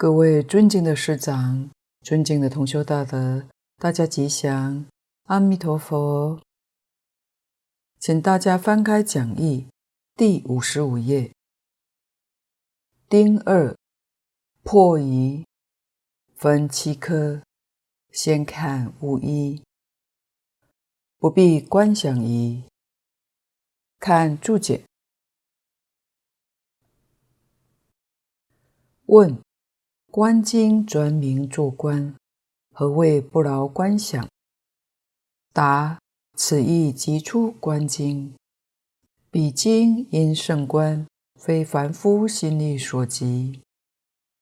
[0.00, 1.68] 各位尊敬的师长，
[2.00, 3.46] 尊敬的同修大德，
[3.76, 4.86] 大家吉祥，
[5.24, 6.40] 阿弥陀佛。
[7.98, 9.66] 请大家翻开讲义
[10.16, 11.30] 第五十五页，
[13.10, 13.76] 丁二
[14.62, 15.44] 破疑
[16.34, 17.42] 分七科，
[18.10, 19.62] 先看戊一，
[21.18, 22.64] 不必观想疑，
[23.98, 24.82] 看注解。
[29.04, 29.38] 问。
[30.12, 32.16] 观经专名作观，
[32.74, 34.28] 何谓不劳观想？
[35.52, 36.00] 答：
[36.34, 38.34] 此意即出观经。
[39.30, 41.06] 彼经因圣观，
[41.38, 43.60] 非凡夫心力所及，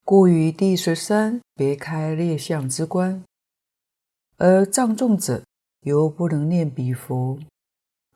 [0.07, 3.23] 故于第十三别开列相之观，
[4.39, 5.45] 而藏众者
[5.83, 7.39] 犹不能念彼佛，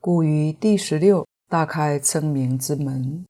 [0.01, 3.27] 故于第十六大开称名之门。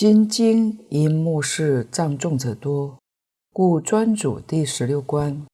[0.00, 3.00] 今经因目视障重者多，
[3.52, 5.44] 故专主第十六观。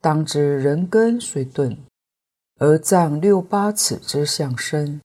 [0.00, 1.76] 当知人根虽钝，
[2.60, 5.02] 而障六八尺之相深，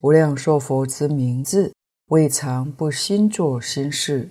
[0.00, 1.74] 无量寿佛之名字，
[2.06, 4.30] 未尝不心作心事。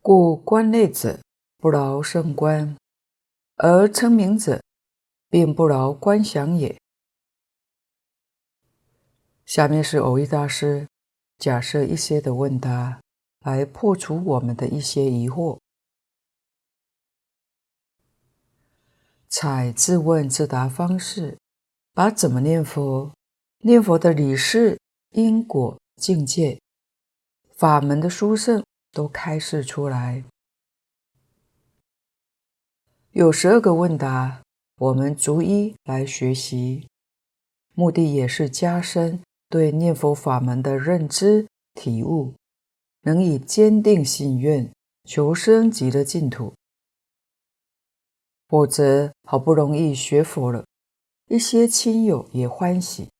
[0.00, 1.18] 故观内者
[1.58, 2.76] 不劳胜观，
[3.56, 4.62] 而称名者
[5.28, 6.80] 并不劳观想也。
[9.52, 10.88] 下面是蕅益大师
[11.36, 13.02] 假设一些的问答，
[13.40, 15.58] 来破除我们的一些疑惑。
[19.28, 21.36] 采自问自答方式，
[21.92, 23.12] 把怎么念佛、
[23.58, 24.80] 念佛的理事、
[25.10, 26.58] 因果、境界、
[27.54, 30.24] 法门的殊胜都开示出来。
[33.10, 34.40] 有十二个问答，
[34.76, 36.88] 我们逐一来学习，
[37.74, 39.22] 目的也是加深。
[39.52, 42.32] 对念佛法门的认知体悟，
[43.02, 44.72] 能以坚定信愿
[45.04, 46.54] 求生极乐净土。
[48.48, 50.64] 否则，好不容易学佛了，
[51.28, 53.10] 一些亲友也欢喜。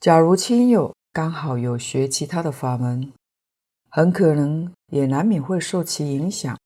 [0.00, 3.12] 假如亲友刚好有学其他的法门，
[3.90, 6.58] 很可能也难免会受其影响。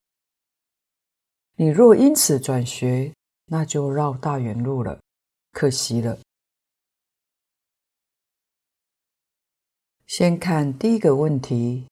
[1.56, 3.12] 你若因此转学，
[3.46, 5.00] 那就绕大远路了，
[5.50, 6.16] 可惜了。
[10.06, 11.86] 先看第一个问题：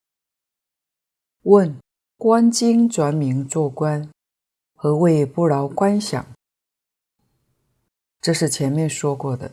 [1.44, 1.80] 问
[2.18, 4.10] 观经转名作观，
[4.74, 6.24] 何谓不劳观想？
[8.20, 9.52] 这是前面说过的，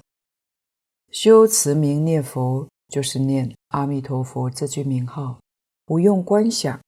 [1.09, 5.39] 修持名念佛就是念阿弥陀佛这句名号，
[5.85, 6.79] 不用观想，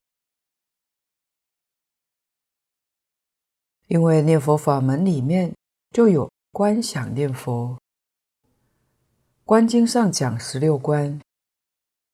[3.87, 5.55] 因为念佛法门里面
[5.91, 7.79] 就有观想念佛。
[9.45, 11.19] 观经上讲十六观。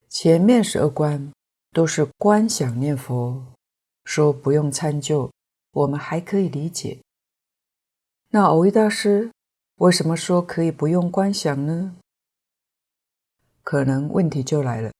[0.09, 1.31] 前面十二观
[1.71, 3.45] 都是观想念佛，
[4.05, 5.31] 说不用参究，
[5.71, 6.99] 我们还可以理解。
[8.29, 9.31] 那蕅益大师
[9.75, 11.95] 为什么说可以不用观想呢？
[13.63, 14.91] 可能问题就来了。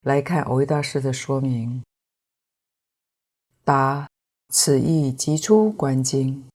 [0.00, 1.82] 来看蕅益大师的说明：
[3.64, 4.08] 答：
[4.48, 6.48] 此意即出观经，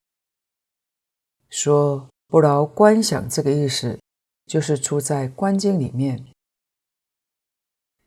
[1.49, 3.99] 说不劳观想这个意思，
[4.45, 6.25] 就是出在观经里面。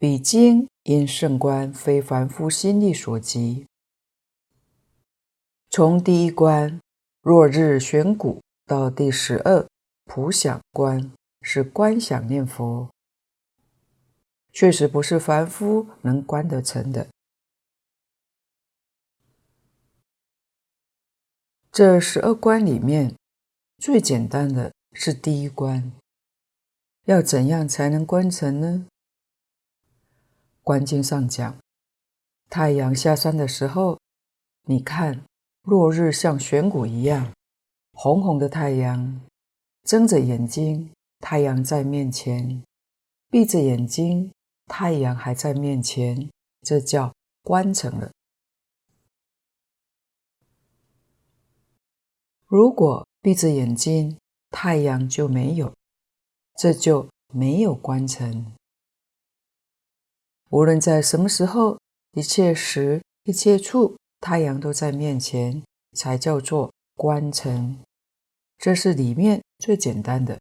[0.01, 3.67] 彼经因圣观，非凡夫心力所及。
[5.69, 6.81] 从第一观
[7.23, 9.67] 落日悬鼓到第十二
[10.05, 11.11] 普想观，
[11.43, 12.89] 是观想念佛，
[14.53, 17.09] 确实不是凡夫能观得成的。
[21.73, 23.17] 这十二观里面，
[23.79, 25.91] 最简单的是第一观，
[27.07, 28.87] 要怎样才能观成呢？
[30.69, 31.57] 观经上讲，
[32.51, 33.99] 太阳下山的时候，
[34.67, 35.25] 你看
[35.63, 37.33] 落日像悬鼓一样，
[37.93, 39.19] 红红的太阳，
[39.85, 42.63] 睁着眼睛，太阳在面前；
[43.31, 44.31] 闭着眼睛，
[44.67, 46.29] 太阳还在面前，
[46.61, 48.11] 这叫观成了。
[52.45, 54.19] 如果闭着眼睛，
[54.51, 55.73] 太阳就没有，
[56.59, 58.58] 这就没有观成。
[60.51, 61.79] 无论在什么时候，
[62.13, 65.63] 一切时、一切处，太阳都在面前，
[65.93, 67.79] 才叫做观成。
[68.57, 70.41] 这是里面最简单的。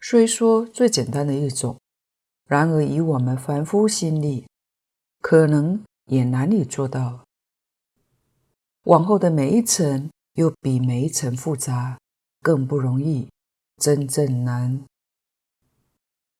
[0.00, 1.76] 虽说最简单的一种，
[2.46, 4.46] 然而以我们凡夫心力，
[5.20, 7.24] 可能也难以做到。
[8.84, 11.98] 往后的每一层，又比每一层复杂，
[12.40, 13.28] 更不容易，
[13.76, 14.84] 真正难。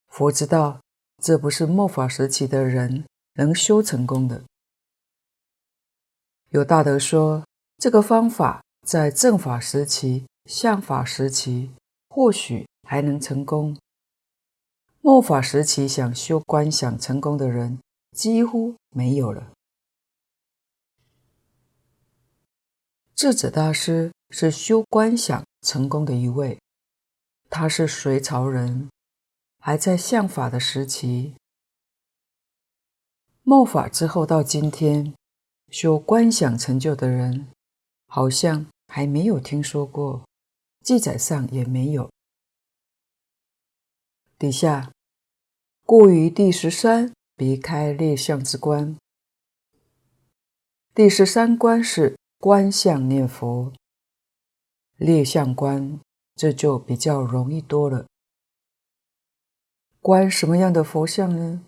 [0.09, 0.81] 佛知道
[1.23, 4.43] 这不是末法时期的人能修成功的。
[6.51, 7.45] 有大德说，
[7.77, 11.71] 这个方法在正法时期、相法时期
[12.09, 13.77] 或许还能成功。
[15.01, 17.79] 末法时期想修观想成功的人
[18.17, 19.53] 几乎没有了。
[23.15, 26.59] 智者大师是修观想成功的一位，
[27.51, 28.89] 他是隋朝人，
[29.59, 31.35] 还在相法的时期。
[33.43, 35.15] 末法之后到今天，
[35.71, 37.49] 修观想成就的人，
[38.07, 40.25] 好像还没有听说过，
[40.83, 42.11] 记载上也没有。
[44.39, 44.93] 底下，
[45.85, 48.97] 故于第十三别开列相之观。
[50.95, 53.73] 第十三观是观相念佛，
[54.97, 56.01] 列相观
[56.35, 58.08] 这就比较容易多了。
[60.01, 61.65] 观什么样的佛像呢？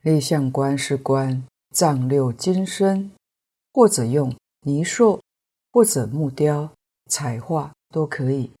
[0.00, 3.10] 立相观是观丈六金身，
[3.72, 5.20] 或者用泥塑，
[5.72, 6.72] 或者木雕、
[7.06, 8.52] 彩画都可以，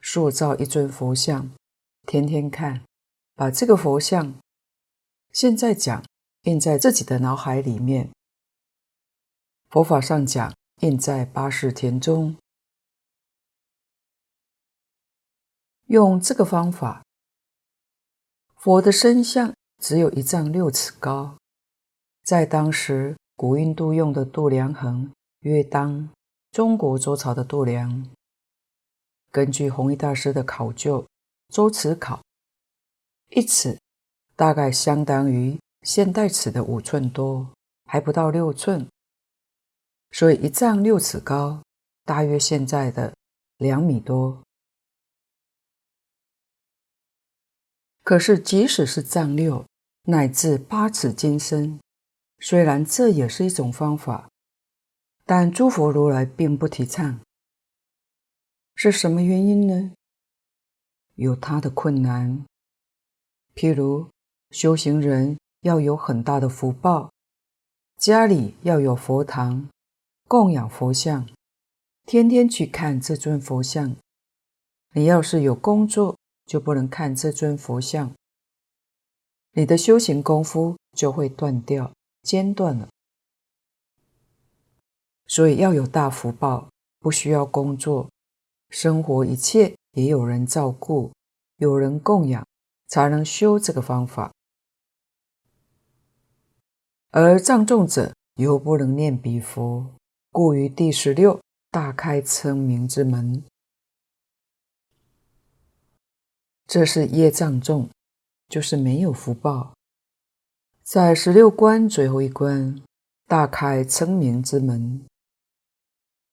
[0.00, 1.50] 塑造一尊佛像。
[2.06, 2.82] 天天看，
[3.34, 4.34] 把这个佛像，
[5.30, 6.02] 现在讲
[6.44, 8.10] 印在自己的脑海里面。
[9.68, 12.34] 佛法上讲，印在八识田中。
[15.88, 17.04] 用这个方法，
[18.58, 21.38] 佛的身像只有一丈六尺高，
[22.24, 26.08] 在当时古印度用的度量衡约当
[26.50, 28.10] 中国周朝的度量。
[29.30, 31.06] 根据弘一大师的考究。
[31.50, 32.20] 周尺考，
[33.30, 33.78] 一尺
[34.36, 37.46] 大概相当于现代尺的五寸多，
[37.86, 38.86] 还不到六寸，
[40.10, 41.62] 所以一丈六尺高，
[42.04, 43.14] 大约现在的
[43.56, 44.42] 两米多。
[48.08, 49.66] 可是即使是丈六，
[50.04, 51.78] 乃至八尺金身，
[52.38, 54.30] 虽然这也是一种方法，
[55.26, 57.20] 但诸佛如来并不提倡。
[58.74, 59.92] 是什么原因呢？
[61.16, 62.46] 有他的困难，
[63.54, 64.08] 譬如
[64.52, 67.12] 修行人要有很大的福报，
[67.98, 69.68] 家里要有佛堂，
[70.26, 71.28] 供养佛像，
[72.06, 73.94] 天天去看这尊佛像。
[74.94, 76.16] 你要是有工作，
[76.48, 78.12] 就不能看这尊佛像，
[79.52, 82.88] 你的修行功夫就会断掉，间断了。
[85.26, 88.08] 所以要有大福报，不需要工作，
[88.70, 89.74] 生活一切。
[89.92, 91.10] 也有人照顾，
[91.56, 92.46] 有人供养，
[92.86, 94.32] 才能修这个方法。
[97.10, 99.84] 而藏众者又不能念彼佛，
[100.30, 101.40] 故于第十六
[101.70, 103.42] 大开称名之门。
[106.68, 107.88] 这是业障重，
[108.46, 109.72] 就是没有福报。
[110.82, 112.78] 在十六关最后一关，
[113.24, 115.02] 大开称名之门。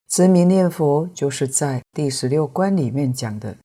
[0.09, 3.55] 持名念佛就是在第十六关里面讲的。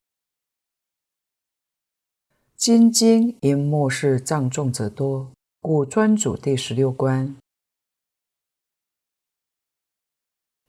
[2.54, 7.36] 金经因末世藏众者多，故专主第十六关。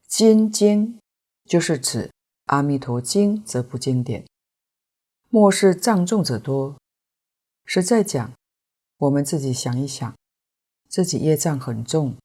[0.07, 0.97] 金经
[1.45, 2.05] 就是指
[2.45, 4.25] 《阿弥陀经》这部经典。
[5.33, 6.75] 末世藏重者多，
[7.63, 8.33] 实在讲，
[8.97, 10.13] 我们自己想一想，
[10.89, 12.17] 自己业障很重，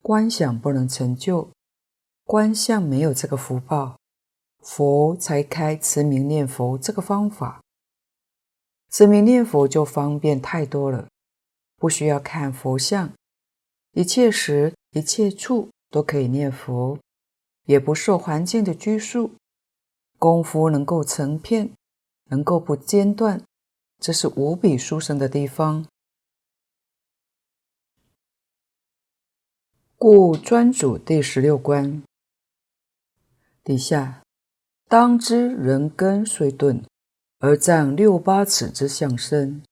[0.00, 1.50] 观想不能成就。
[2.24, 3.98] 观相没有这个福报，
[4.60, 7.60] 佛才开持名念佛这个方法。
[8.88, 11.06] 持名念佛就方便太多了，
[11.76, 13.12] 不需要看佛像，
[13.92, 16.98] 一切时一切处都可以念佛，
[17.66, 19.34] 也不受环境的拘束，
[20.18, 21.70] 功夫能够成片，
[22.32, 23.44] 能够不间断，
[24.00, 25.86] 这是无比殊胜的地方。
[29.98, 32.02] 故专主第十六关。
[33.62, 34.22] 底下，
[34.88, 36.82] 当知人根虽钝，
[37.38, 39.62] 而丈六八尺之相身，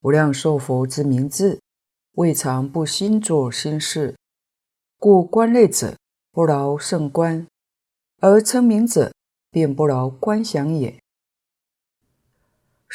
[0.00, 1.60] 无量寿佛之名字，
[2.12, 4.16] 未尝不心作心事。
[4.98, 5.94] 故观类者
[6.32, 7.46] 不劳胜观，
[8.22, 9.12] 而称名者
[9.50, 10.98] 便不劳观想也。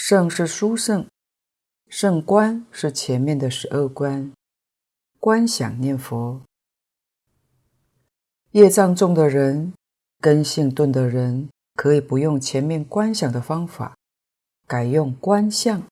[0.04, 1.08] 胜是殊胜，
[1.88, 4.34] 圣观是前面的十二观，
[5.20, 6.42] 观想念佛，
[8.50, 9.74] 业障重的人。
[10.20, 13.96] 根性钝的人可以不用前面观想的方法，
[14.68, 15.84] 改用观相，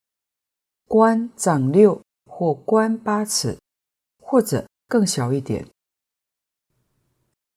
[0.88, 3.60] 观丈六或观八尺，
[4.24, 5.68] 或者更小一点。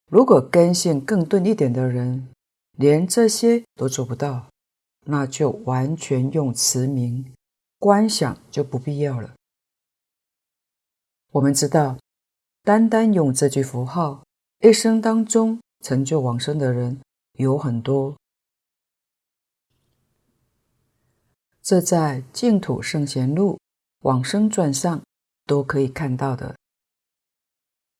[0.05, 2.29] 如果根性更钝一点的人，
[2.77, 4.47] 连这些都做不到，
[5.05, 7.33] 那就完全用持名，
[7.79, 9.33] 观想就不必要了。
[11.31, 11.97] 我们知道，
[12.63, 14.23] 单单用这句符号，
[14.59, 17.01] 一生当中成就往生的人
[17.33, 18.15] 有很多。
[21.61, 23.53] 这在《净土圣贤录》
[24.01, 25.01] 《往生传》上
[25.45, 26.55] 都可以看到的，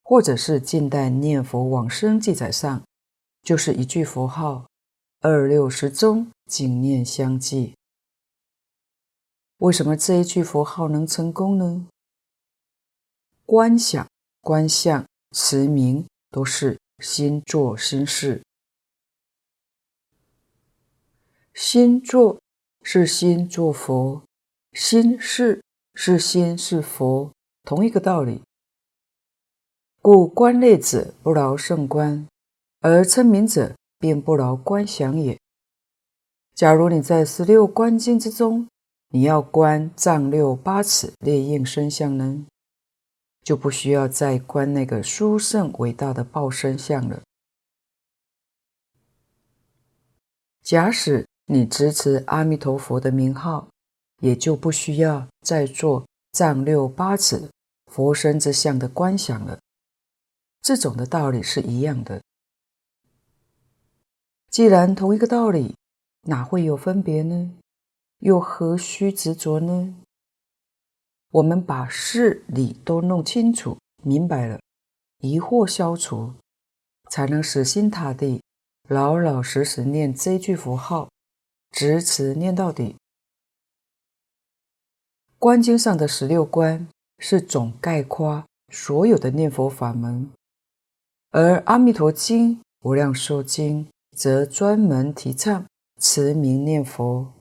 [0.03, 2.83] 或者是近代念佛往生记载上，
[3.41, 4.67] 就是一句符号，
[5.25, 7.75] 二六十中净念相继。
[9.60, 11.88] 为什么这一句符号能成功呢？
[13.46, 14.06] 观想、
[14.42, 18.44] 观相、持名，都是心作心事。
[21.53, 22.42] 心作
[22.82, 24.22] 是心作佛，
[24.74, 25.63] 心事
[25.94, 27.32] 是心是佛，
[27.63, 28.42] 同一个道理。
[30.01, 32.27] 故观类者不劳胜观，
[32.82, 35.39] 而称名者便不劳观想也。
[36.53, 38.67] 假如你在十六观经之中，
[39.12, 42.45] 你要观丈六八尺烈焰身相呢？
[43.45, 47.22] 就不需要再观那个殊胜伟大的报身相了。
[50.62, 53.69] 假使你支持阿弥陀佛的名号，
[54.19, 57.50] 也就不需要再做丈六八尺
[57.89, 59.57] 佛身之相的观想了。
[60.62, 62.22] 这种的道理是一样的。
[64.53, 65.75] 既然同一个道理，
[66.27, 67.55] 哪会有分别呢？
[68.19, 69.95] 又何须执着呢？
[71.31, 74.60] 我们把事理都弄清楚、明白了，
[75.22, 76.36] 疑惑消除，
[77.10, 78.43] 才能死心塌地、
[78.88, 81.10] 老老实实念这句符号，
[81.72, 82.95] 直持念到底。
[85.39, 90.29] 观经上的十六观是总概括所有的念佛法门，
[91.31, 95.65] 而《阿弥陀经》《无量寿经》则专门提倡
[96.00, 97.34] 持名念佛。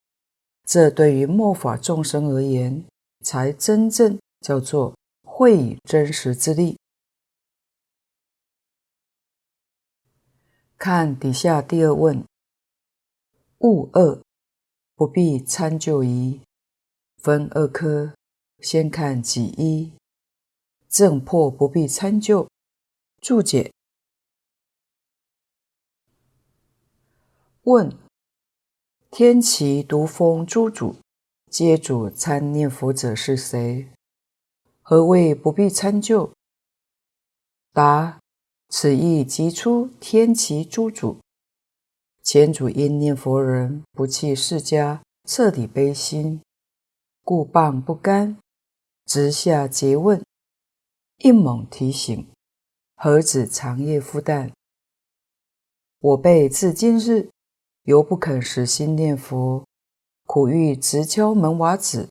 [0.65, 2.85] 这对于末法众生而言，
[3.21, 6.79] 才真正叫做会以真实之力。
[10.79, 12.25] 看底下第二问：
[13.59, 14.21] 悟二
[14.97, 16.41] 不必参就疑，
[17.19, 18.15] 分二科，
[18.61, 19.93] 先看己一，
[20.89, 22.49] 正破不必参就。
[23.21, 23.73] 注解：
[27.65, 27.97] 问
[29.09, 30.97] 天齐、毒蜂诸主。
[31.49, 33.89] 皆主参念佛者是谁？
[34.81, 36.33] 何谓不必参就？
[37.73, 38.19] 答：
[38.69, 41.19] 此意即出天齐诸主。
[42.25, 46.41] 前主因念佛人不弃释迦，彻底悲心，
[47.23, 48.37] 故谤不甘，
[49.05, 50.25] 直下诘问，
[51.19, 52.27] 应猛提醒，
[52.97, 54.51] 何止长夜复旦？
[56.01, 57.31] 我辈至今日
[57.85, 59.65] 犹不肯死心念佛。
[60.25, 62.09] 苦欲直敲门瓦子，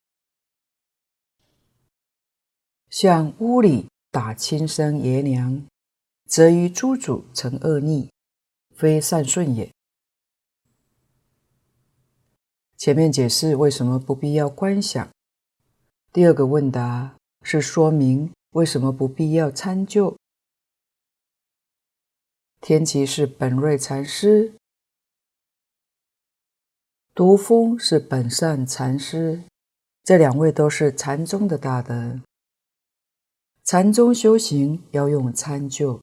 [2.88, 5.66] 向屋里打亲生爷娘，
[6.26, 8.12] 则于诸主成恶逆，
[8.76, 9.72] 非善顺也。
[12.78, 15.10] 前面解释为什么不必要观想，
[16.12, 20.16] 第二个问答是说明为什么不必要参究。
[22.60, 24.54] 天齐是本瑞禅师。
[27.14, 29.44] 毒蜂是本善禅师，
[30.02, 32.22] 这两位都是禅宗的大德。
[33.66, 36.02] 禅宗修行要用参究，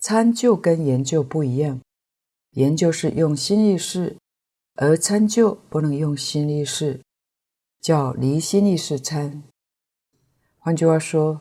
[0.00, 1.80] 参究跟研究不一样，
[2.50, 4.16] 研究是用心意识，
[4.74, 7.00] 而参究不能用心意识，
[7.80, 9.44] 叫离心意识参。
[10.58, 11.40] 换句话说，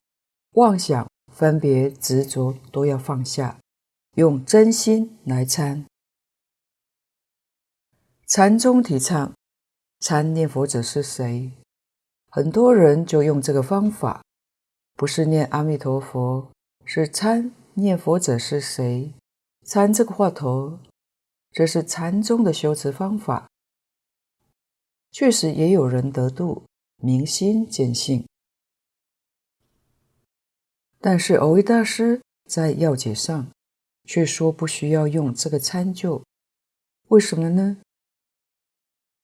[0.51, 3.59] 妄想、分别、执着都要放下，
[4.13, 5.87] 用真心来参。
[8.35, 9.31] 禅宗提倡
[9.99, 11.51] 参念佛者是谁？
[12.31, 14.23] 很多人就用这个方法，
[14.95, 16.51] 不是念阿弥陀佛，
[16.83, 19.13] 是参念佛者是谁？
[19.63, 20.79] 参这个话头，
[21.51, 23.47] 这是禅宗的修持方法。
[25.11, 26.63] 确实也有人得度，
[27.03, 28.27] 明心见性。
[30.99, 33.51] 但是蕅益大师在要解上
[34.05, 36.23] 却说不需要用这个参就，
[37.09, 37.77] 为什么呢？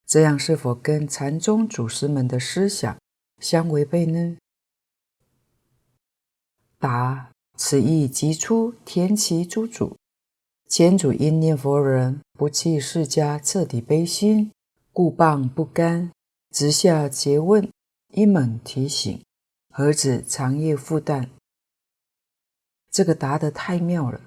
[0.09, 2.97] 这样是否跟禅宗祖师们的思想
[3.37, 4.37] 相违背呢？
[6.79, 9.95] 答：此意即出天齐诸主。
[10.67, 14.51] 前祖因念佛人不弃释迦，彻底悲心，
[14.91, 16.11] 故谤不甘，
[16.49, 17.71] 直下诘问，
[18.07, 19.23] 一猛提醒，
[19.71, 21.29] 何止长夜复诞？
[22.89, 24.21] 这个答得太妙了！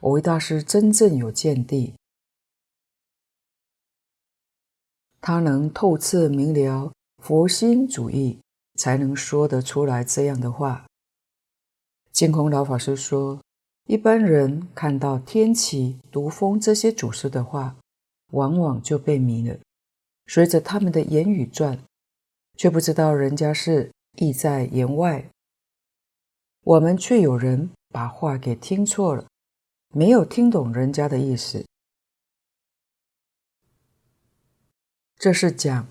[0.00, 1.92] 蕅益大师真正有见地。
[5.22, 8.40] 他能透彻明了佛心主义，
[8.74, 10.84] 才能说得出来这样的话。
[12.10, 13.40] 净空老法师说，
[13.86, 17.76] 一般人看到天启、毒风这些祖师的话，
[18.32, 19.56] 往往就被迷了，
[20.26, 21.78] 随着他们的言语转，
[22.56, 25.24] 却不知道人家是意在言外。
[26.64, 29.24] 我们却有人把话给听错了，
[29.94, 31.64] 没有听懂人家的意思。
[35.22, 35.86] 这是讲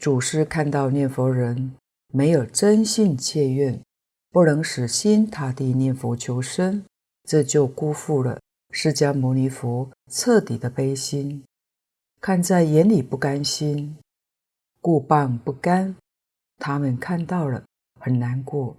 [0.00, 1.74] 祖师看到念佛人
[2.14, 3.82] 没有真信切愿，
[4.30, 6.84] 不能死心塌地念佛求生，
[7.24, 11.42] 这就辜负了释迦牟尼佛彻底的悲心，
[12.20, 13.98] 看在眼里不甘心，
[14.80, 15.96] 故谤不甘。
[16.58, 17.64] 他们看到了
[17.98, 18.76] 很难过。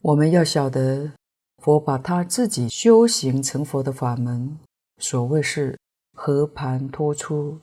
[0.00, 1.14] 我们要晓得，
[1.56, 4.56] 佛把他自己修行成佛的法门。
[5.02, 5.76] 所谓是
[6.12, 7.58] 和盘托出，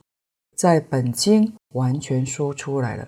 [0.57, 3.07] 在本经完全说出来了，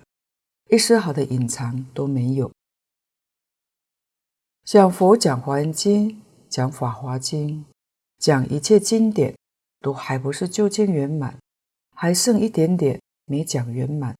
[0.70, 2.50] 一丝毫的隐藏都没有。
[4.64, 6.10] 像佛讲《华严经》、
[6.48, 7.60] 讲《法华经》、
[8.20, 9.36] 讲一切经典，
[9.82, 11.38] 都还不是究竟圆满，
[11.94, 14.16] 还剩一点点没讲圆满。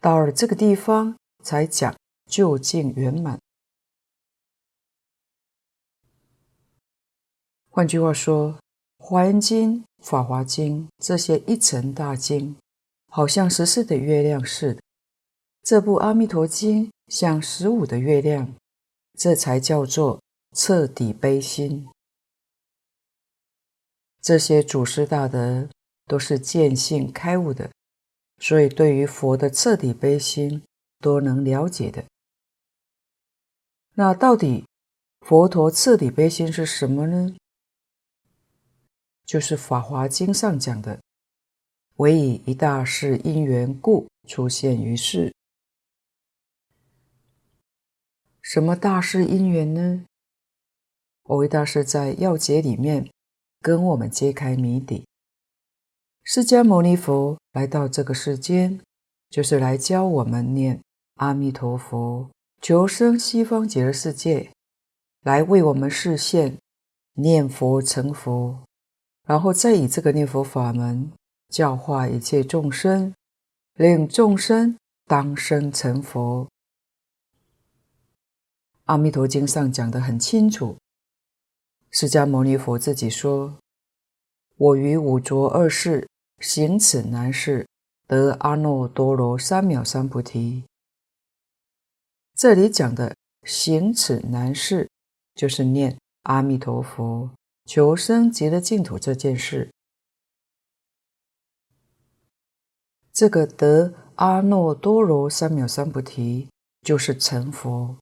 [0.00, 1.96] 到了这个地方，才讲
[2.26, 3.38] 究竟圆满。
[7.72, 8.54] 换句话说，
[8.98, 12.56] 《华严经》《法华经》这些一层大经，
[13.08, 14.80] 好像十四的月亮似的；
[15.62, 18.52] 这部《阿弥陀经》像十五的月亮，
[19.16, 20.20] 这才叫做
[20.52, 21.88] 彻底悲心。
[24.20, 25.68] 这些祖师大德
[26.06, 27.70] 都是见性开悟的，
[28.38, 30.60] 所以对于佛的彻底悲心
[30.98, 32.04] 都能了解的。
[33.94, 34.66] 那到底
[35.20, 37.36] 佛陀彻底悲心是什么呢？
[39.30, 41.00] 就是《法华经》上讲的，
[41.98, 45.32] 唯以一大事因缘故出现于世。
[48.42, 50.04] 什么大事因缘呢？
[51.22, 53.08] 蕅益大师在要解里面
[53.60, 55.06] 跟我们揭开谜底。
[56.24, 58.80] 释迦牟尼佛来到这个世间，
[59.28, 60.80] 就是来教我们念
[61.18, 62.28] 阿弥陀佛，
[62.60, 64.50] 求生西方极乐世界，
[65.22, 66.58] 来为我们示现
[67.12, 68.64] 念佛成佛。
[69.30, 71.12] 然后再以这个念佛法门
[71.50, 73.14] 教化一切众生，
[73.74, 76.48] 令众生当生成佛。
[78.86, 80.76] 阿弥陀经上讲得很清楚，
[81.92, 83.56] 释迦牟尼佛自己说
[84.58, 86.08] ：“我于五浊恶世
[86.40, 87.68] 行此难事，
[88.08, 90.64] 得阿耨多罗三藐三菩提。”
[92.34, 93.14] 这里讲的
[93.44, 94.88] 行此难事，
[95.36, 97.30] 就是念阿弥陀佛。
[97.72, 99.70] 求生极乐净土这件事，
[103.12, 106.48] 这个得阿耨多罗三藐三菩提
[106.82, 107.96] 就是成佛。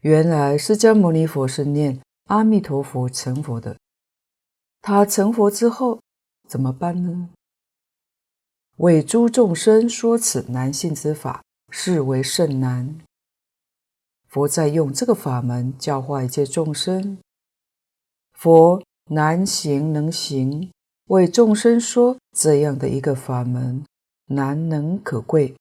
[0.00, 3.78] 原来释迦牟尼佛是念阿弥陀佛成佛的，
[4.82, 6.02] 他成佛之后
[6.46, 7.30] 怎么办呢？
[8.76, 13.00] 为诸众生说此难信之法，是为甚难。
[14.28, 17.16] 佛在用这个法门教化一切众生。
[18.42, 20.72] 佛难行能行，
[21.08, 23.84] 为众生说这样的一个法门，
[24.28, 25.54] 难能可贵。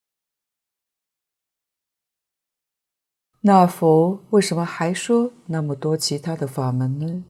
[3.41, 7.25] 那佛为什么还说那么多其他的法门呢？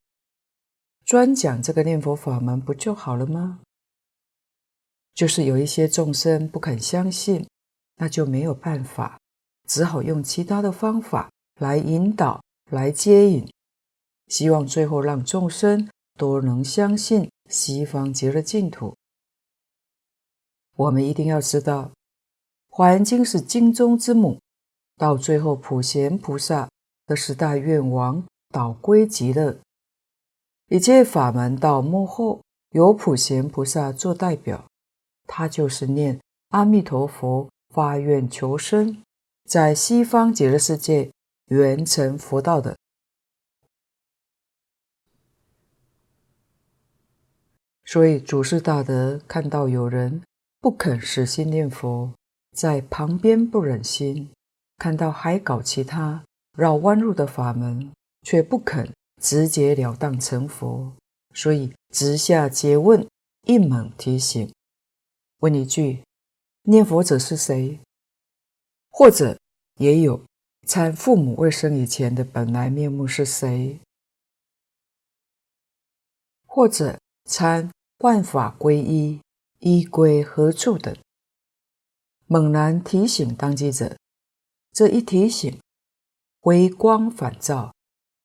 [1.04, 3.62] 专讲这个念佛法门不就好了吗？
[5.16, 7.48] 就是有一些众生不肯相信，
[7.96, 9.18] 那就没有办法，
[9.68, 13.50] 只好用其他的方法来引导、来接引。
[14.30, 18.96] 希望最后让众生都能相信西方极乐净土。
[20.78, 21.84] 我们一定要知道，
[22.70, 24.40] 《华严经》是经中之母，
[24.96, 26.70] 到最后普贤菩萨
[27.06, 29.60] 的十大愿王导归极乐，
[30.70, 34.66] 一切法门到幕后由普贤菩萨做代表，
[35.28, 36.18] 他就是念
[36.50, 39.04] 阿弥陀佛发愿求生，
[39.44, 41.12] 在西方极乐世界
[41.48, 42.78] 圆成佛道的。
[47.92, 50.22] 所以，祖师大德看到有人
[50.62, 52.14] 不肯死心念佛，
[52.56, 54.28] 在旁边不忍心；
[54.78, 56.24] 看到还搞其他
[56.56, 60.94] 绕弯路的法门，却不肯直截了当成佛，
[61.34, 63.08] 所以直下詰问，
[63.48, 64.54] 一猛提醒，
[65.40, 66.04] 问一句：
[66.66, 67.80] 念佛者是谁？
[68.92, 69.36] 或者
[69.80, 70.22] 也有
[70.68, 73.80] 参父母未生以前的本来面目是谁？
[76.46, 79.20] 或者参万法归一，
[79.58, 80.96] 一归何处等，
[82.28, 83.98] 猛然提醒当机者，
[84.72, 85.60] 这一提醒，
[86.40, 87.74] 回光返照，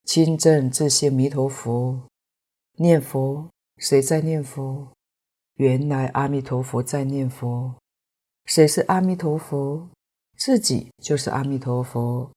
[0.05, 2.05] 亲证自性弥陀佛。
[2.77, 4.93] 念佛，谁在念佛？
[5.55, 7.75] 原来阿弥陀佛在念佛。
[8.45, 9.89] 谁是阿弥陀佛？
[10.37, 12.31] 自己就是阿弥陀佛。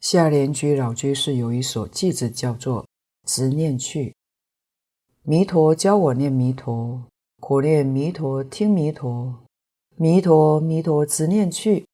[0.00, 2.86] 下莲居老居士有一首偈子，叫做
[3.28, 4.14] “执念去”。
[5.22, 7.04] 弥陀教我念弥陀，
[7.38, 9.38] 苦念弥陀听弥陀，
[9.96, 11.86] 弥陀弥陀执念去，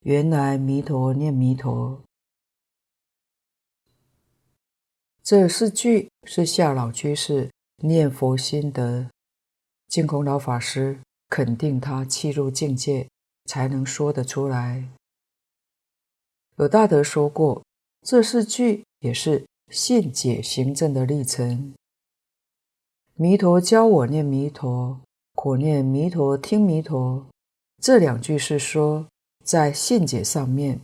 [0.00, 2.02] 原来弥陀念弥陀。
[5.22, 7.50] 这四句是下老居士
[7.82, 9.08] 念佛心得，
[9.88, 13.08] 净空老法师肯定他契入境界
[13.46, 14.86] 才能说得出来。
[16.58, 17.62] 有大德说过，
[18.02, 21.72] 这四句也是信解行证的历程。
[23.14, 25.00] 弥陀教我念弥陀，
[25.36, 27.24] 苦念弥陀听弥陀，
[27.80, 29.06] 这两句是说
[29.44, 30.80] 在信解上面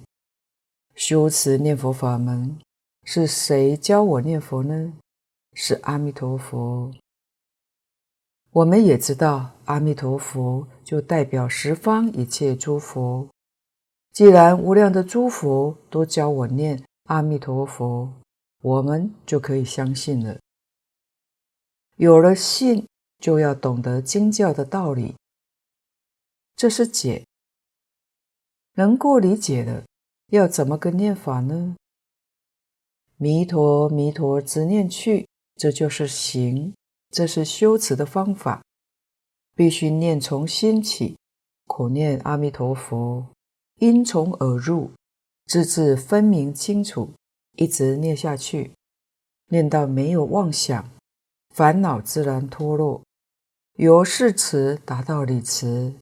[0.94, 2.56] 修持念佛法门。
[3.02, 4.94] 是谁教我念佛呢？
[5.54, 6.92] 是阿弥陀佛。
[8.52, 13.28] 我们也知道，阿弥陀佛就代表十方一切诸佛。
[14.14, 18.12] 既然无量的诸佛都教我念阿弥陀佛，
[18.62, 20.38] 我们就可以相信了。
[21.96, 22.86] 有了信，
[23.18, 25.16] 就要懂得经教的道理，
[26.54, 27.26] 这是解。
[28.74, 29.84] 能够理解的，
[30.28, 31.74] 要怎么个念法呢？
[33.16, 36.72] 弥陀，弥陀，直念去，这就是行，
[37.10, 38.62] 这是修持的方法，
[39.56, 41.18] 必须念从心起，
[41.66, 43.26] 苦念阿弥陀佛，
[43.84, 44.90] 因从而入，
[45.44, 47.10] 字字分明清楚，
[47.58, 48.72] 一直念下去，
[49.50, 50.90] 念到没有妄想，
[51.50, 53.02] 烦恼自然脱落，
[53.74, 55.94] 由事持达到理词。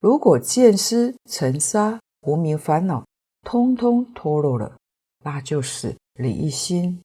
[0.00, 3.06] 如果见思尘沙无明烦恼，
[3.42, 4.76] 通通脱落了。
[5.24, 7.02] 那就是理一心，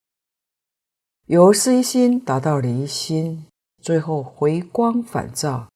[1.28, 3.46] 由事一心达到理一心，
[3.82, 5.70] 最后回光返照，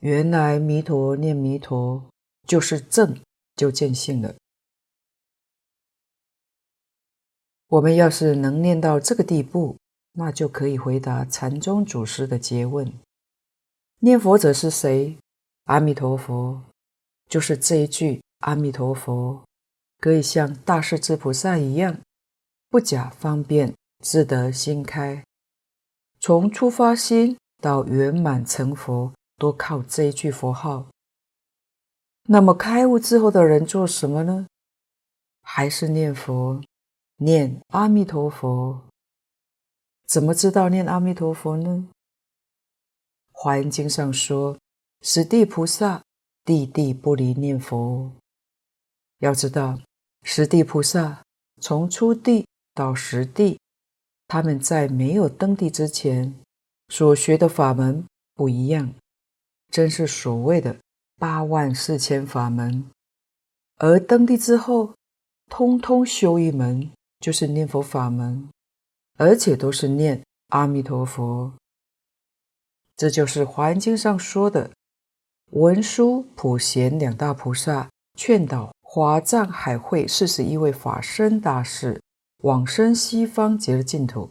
[0.00, 2.02] 原来弥陀念弥陀
[2.48, 3.20] 就是正，
[3.54, 4.34] 就见性了。
[7.68, 9.76] 我们要是能念到这个地步，
[10.14, 12.92] 那就可以回答禅宗祖师的诘问：
[13.98, 15.18] 念佛者是谁？
[15.64, 16.62] 阿弥陀佛，
[17.28, 19.44] 就是这一句阿弥陀佛。
[20.00, 22.00] 可以像大势至菩萨一样，
[22.70, 25.22] 不假方便，自得心开。
[26.20, 30.86] 从初发心到圆满成佛，都靠这一句佛号。
[32.30, 34.46] 那么开悟之后的人做什么呢？
[35.40, 36.62] 还是念佛，
[37.16, 38.82] 念阿弥陀佛。
[40.06, 41.88] 怎么知道念阿弥陀佛呢？
[43.32, 44.58] 《华严经》上说
[45.00, 46.02] ：“十地菩萨，
[46.44, 48.12] 地地不离念佛。”
[49.20, 49.78] 要知道。
[50.22, 51.22] 十地菩萨
[51.62, 53.58] 从初地到十地，
[54.26, 56.38] 他们在没有登地之前
[56.88, 58.92] 所学的法门不一样，
[59.70, 60.76] 真是所谓的
[61.18, 62.84] 八万四千法门。
[63.76, 64.94] 而登地之后，
[65.50, 68.48] 通通修一门，就是念佛法门，
[69.16, 71.52] 而且都是念阿弥陀佛。
[72.96, 74.70] 这就是《华严经》上说的
[75.50, 78.72] 文殊、普贤两大菩萨劝导。
[78.90, 82.00] 华藏海会四十一位法身大士
[82.38, 84.30] 往生西方极乐净土，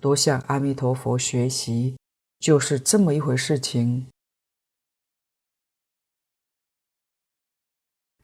[0.00, 1.96] 多向阿弥陀佛学习，
[2.40, 4.08] 就是这么一回事情。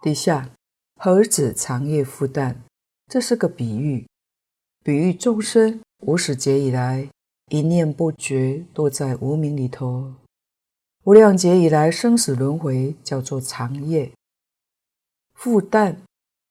[0.00, 0.50] 底下
[0.96, 2.56] 何止长夜复旦，
[3.06, 4.06] 这是个比喻，
[4.84, 7.08] 比喻众生无始劫以来
[7.50, 10.14] 一念不觉堕在无明里头，
[11.04, 14.12] 无量劫以来生死轮回叫做长夜。
[15.34, 15.96] 复旦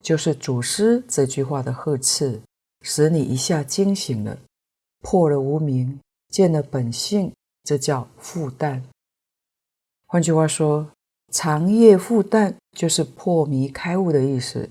[0.04, 2.42] 就是祖师这句话的呵斥，
[2.82, 4.40] 使你一下惊醒了，
[5.00, 7.34] 破了无明，见了本性，
[7.64, 8.82] 这叫复旦。
[10.06, 10.90] 换句话说，
[11.32, 14.70] 长夜复旦就是破迷开悟的意思。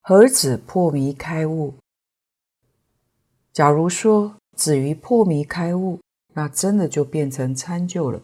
[0.00, 1.74] 何止破迷开悟？
[3.52, 6.00] 假如说止于破迷开悟，
[6.34, 8.22] 那真的就变成参就了。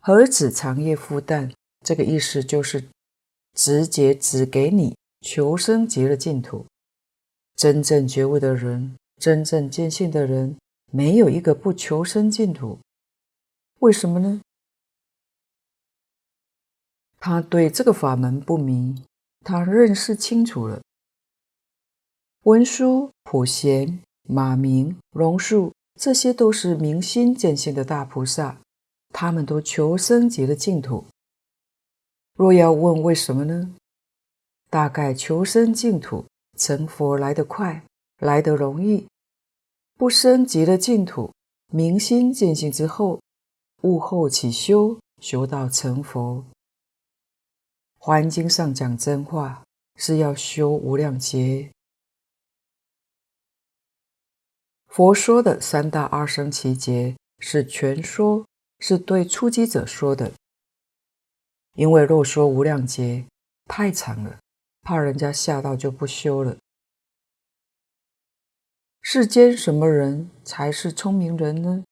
[0.00, 1.52] 何止长夜复旦？
[1.84, 2.88] 这个意思就是，
[3.54, 6.66] 直接指给你求生极乐净土。
[7.54, 10.56] 真正觉悟的人，真正见性的人，
[10.90, 12.78] 没有一个不求生净土。
[13.78, 14.40] 为什么呢？
[17.20, 19.04] 他对这个法门不迷，
[19.44, 20.82] 他认识清楚了，
[22.44, 28.58] 文殊、普贤、马明、龙树，这些都是明心见性的大菩萨，
[29.10, 31.04] 他们都求生极乐净土。
[32.38, 33.74] 若要问为什么呢？
[34.70, 36.24] 大概求生净土，
[36.56, 37.84] 成佛来得快，
[38.18, 39.06] 来得容易；
[39.98, 41.30] 不生极乐净土，
[41.70, 43.20] 明心见性之后，
[43.82, 46.42] 悟后起修，修到成佛。
[48.02, 49.62] 华严经上讲真话，
[49.94, 51.70] 是要修无量劫。
[54.86, 58.46] 佛说的三大阿僧只劫是全说，
[58.78, 60.32] 是对初机者说的。
[61.74, 63.26] 因为若说无量劫
[63.66, 64.40] 太长了，
[64.80, 66.56] 怕人家吓到就不修了。
[69.02, 71.84] 世间什么人才是聪明人呢？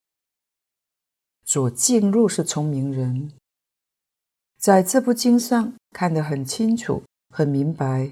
[1.45, 3.31] 所进入是聪明人。
[4.59, 7.01] 在这部经上看得很清楚、
[7.33, 8.11] 很明白，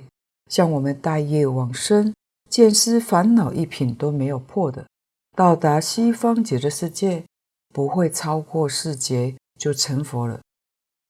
[0.49, 2.13] 像我们大业往生，
[2.49, 4.87] 见思烦恼一品都没有破的，
[5.35, 7.25] 到达西方极乐世界，
[7.73, 10.39] 不会超过四劫就成佛了。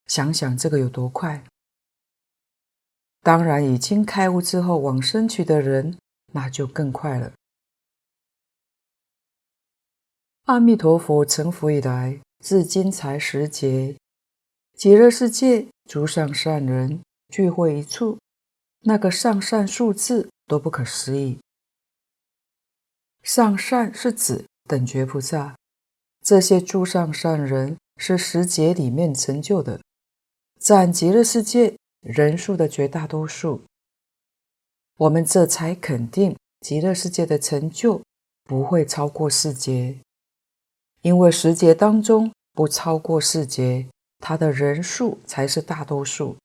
[0.07, 1.43] 想想这个有多快！
[3.21, 5.99] 当然，已经开悟之后往生去的人，
[6.33, 7.31] 那就更快了。
[10.45, 13.95] 阿弥陀佛成佛以来，至今才十劫。
[14.77, 18.19] 极乐世界诸上善人聚会一处，
[18.81, 21.39] 那个上善数字都不可思议。
[23.23, 25.55] 上善是指等觉菩萨，
[26.23, 29.81] 这些诸上善人是十劫里面成就的，
[30.59, 33.63] 占极乐世界人数的绝大多数，
[34.97, 38.03] 我们这才肯定极乐世界的成就
[38.43, 39.97] 不会超过四劫，
[41.01, 43.87] 因为十劫当中不超过四劫，
[44.19, 46.37] 它的人数才是大多数。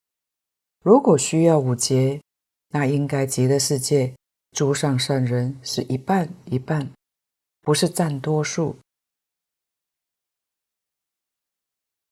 [0.83, 2.21] 如果需要五劫，
[2.69, 4.15] 那应该极乐世界
[4.53, 6.91] 诸上善人是一半一半，
[7.61, 8.77] 不是占多数，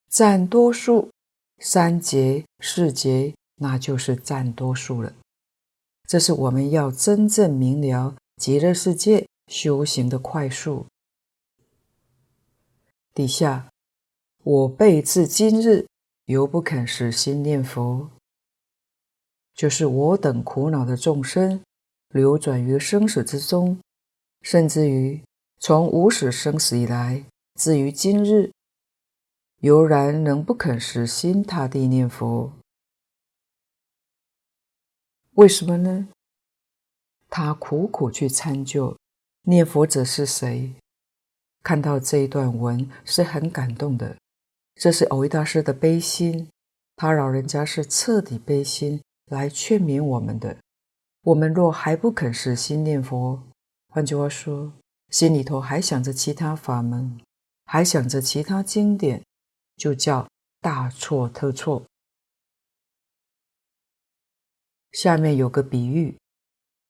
[0.09, 1.11] 占多数
[1.59, 3.35] 三劫四劫。
[3.63, 5.13] 那就是占多数了。
[6.09, 10.87] 这是我们要真正明了极乐世界修行的快速。
[13.13, 13.69] 底下，
[14.43, 15.87] 我辈至今日
[16.25, 18.09] 犹不肯死心念佛，
[19.55, 21.63] 就是我等苦恼的众生，
[22.09, 23.79] 流转于生死之中，
[24.41, 25.23] 甚至于
[25.59, 27.23] 从无始生死以来，
[27.57, 28.51] 至于今日，
[29.59, 32.51] 犹然仍不肯死心塌地念佛。
[35.33, 36.09] 为什么呢？
[37.29, 38.97] 他苦苦去参究
[39.43, 40.73] 念佛者是谁，
[41.63, 44.17] 看到这一段文是很感动的。
[44.81, 46.49] 这是蕅益大师的悲心，
[46.97, 50.57] 他老人家是彻底悲心来劝勉我们的。
[51.21, 53.43] 我们若还不肯死心念佛，
[53.91, 54.73] 换句话说，
[55.11, 57.21] 心里头还想着其他法门，
[57.67, 59.23] 还想着其他经典，
[59.77, 60.27] 就叫
[60.63, 61.85] 大错特错。
[64.93, 66.17] 下面有个比喻：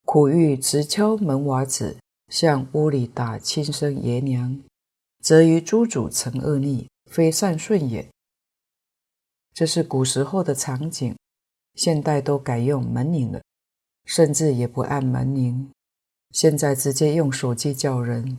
[0.04, 1.96] 苦欲直敲门瓦子，
[2.28, 4.62] 向屋里打亲生爷娘，
[5.20, 8.08] 则于诸主成恶逆，非善顺也。
[9.52, 11.14] 这是古时候的场景，
[11.74, 13.42] 现代都改用门铃了，
[14.06, 15.70] 甚至也不按门铃，
[16.30, 18.38] 现在直接用手机叫人。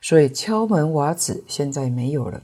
[0.00, 2.42] 所以敲门瓦子现在没有了。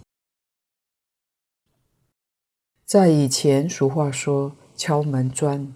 [2.87, 4.57] 在以前，俗话说。
[4.77, 5.73] 敲门砖。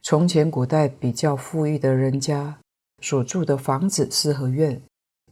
[0.00, 2.60] 从前古代比较富裕的人家
[3.00, 4.80] 所住的房子四合院，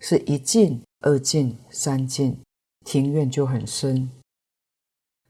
[0.01, 2.43] 是一进、二进、三进，
[2.85, 4.11] 庭院就很深。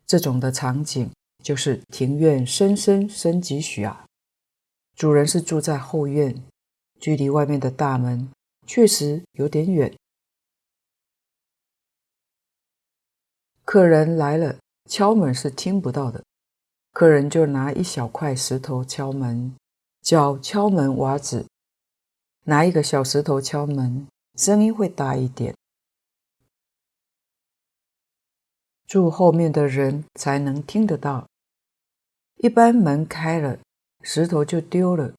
[0.06, 1.10] 这种的场景
[1.42, 4.04] 就是庭院深深深几许啊。
[4.94, 6.42] 主人是住在后院，
[7.00, 8.30] 距离外面的大门
[8.66, 9.96] 确实有点远。
[13.64, 14.58] 客人来了，
[14.90, 16.22] 敲门是听不到的。
[16.92, 19.56] 客人就拿一小块石头敲门，
[20.02, 21.46] 叫敲门瓦子。
[22.44, 25.54] 拿一个小石头敲门，声音会大一点，
[28.92, 31.26] 住后面的人才能听得到。
[32.37, 33.59] 一般门开了，
[34.02, 35.14] 石头就丢了；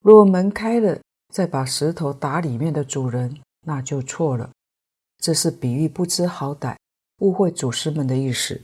[0.00, 1.00] 若门开了，
[1.32, 4.50] 再把石头打里面的主人，那就错了。
[5.18, 6.76] 这是比喻不知好歹、
[7.20, 8.60] 误会祖师们的意思。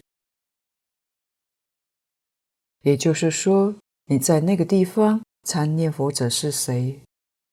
[2.81, 3.77] 也就是说，
[4.07, 7.01] 你在那个地方参念佛者是谁，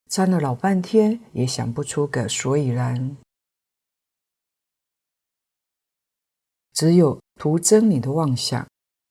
[0.09, 3.15] 参了老半天也想不出个所以然，
[6.79, 8.65] 只有徒增你的妄想，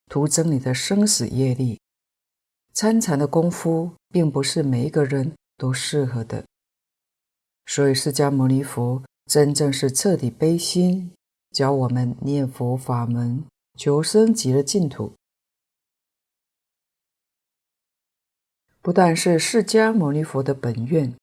[0.06, 1.78] 徒增你的生死业力。
[2.72, 6.46] 参禅的功夫并不是每一个人都适合的，
[7.66, 11.12] 所以释迦牟尼佛真正是彻底悲心，
[11.50, 13.44] 教我们念佛法门，
[13.76, 15.12] 求生极乐净土。
[18.80, 21.14] 不但是释迦牟尼佛的本愿，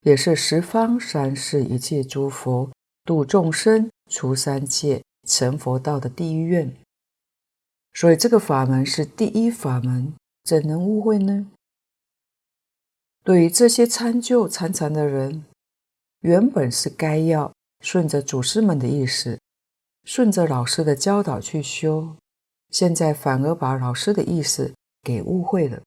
[0.00, 2.72] 也是十方三世一切诸佛
[3.04, 6.74] 度众生除三界成佛道的第一愿。
[7.92, 11.50] 所以这个法门是第一法门，怎能误会呢？
[13.22, 15.44] 对于这些参究参禅的人，
[16.20, 19.38] 原本是该要顺着祖师们的意思，
[20.04, 22.16] 顺着老师的教导去修，
[22.70, 25.82] 现在反而把老师的意思给误会了。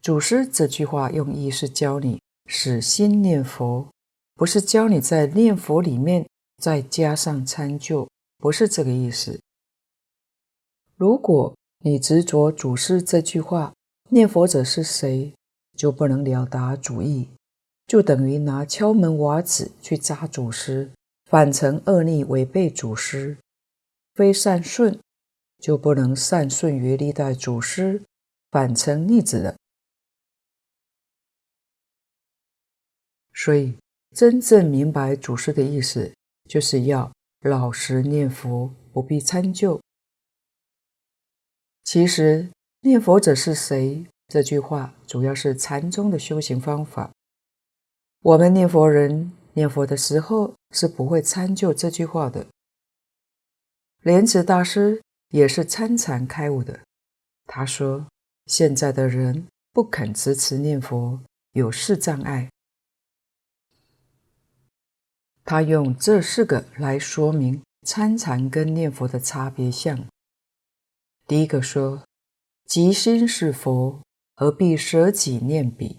[0.00, 3.88] 祖师这句话用意是教你使心念佛，
[4.34, 6.26] 不是教你在念佛里面
[6.58, 9.40] 再加上参究，不是这个意思。
[10.96, 13.74] 如果你执着祖师这句话，
[14.10, 15.32] 念佛者是谁，
[15.76, 17.28] 就不能了达主意，
[17.86, 20.90] 就等于拿敲门瓦子去砸祖师，
[21.26, 23.36] 反成恶逆违背祖师，
[24.14, 24.98] 非善顺，
[25.58, 28.02] 就不能善顺于历代祖师，
[28.50, 29.56] 反成逆子了。
[33.34, 33.76] 所以，
[34.14, 36.14] 真正明白祖师的意思，
[36.46, 39.80] 就是要老实念佛，不必参究。
[41.84, 44.06] 其实，念佛者是谁？
[44.28, 47.12] 这句话主要是禅宗的修行方法。
[48.22, 52.46] 我们念佛人念佛的时候是不会参究这句话的。
[54.02, 56.80] 莲池大师也是参禅开悟的。
[57.44, 58.06] 他说
[58.46, 61.20] ：“现在的人不肯支持念佛，
[61.52, 62.50] 有四障碍。”
[65.46, 70.06] 他用这四个来说明参禅跟念佛的差别相。
[71.28, 72.02] 第一个说
[72.66, 74.02] ：“即心是佛，
[74.34, 75.98] 何必舍己念彼？”